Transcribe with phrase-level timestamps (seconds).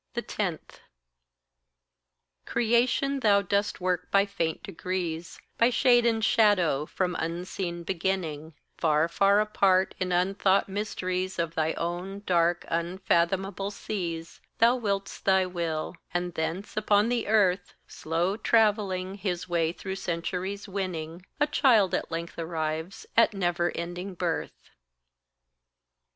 [0.15, 0.57] 10.
[2.47, 9.07] Creation thou dost work by faint degrees, By shade and shadow from unseen beginning; Far,
[9.07, 15.95] far apart, in unthought mysteries Of thy own dark, unfathomable seas, Thou will'st thy will;
[16.11, 22.09] and thence, upon the earth Slow travelling, his way through centuries winning A child at
[22.09, 24.71] length arrives at never ending birth.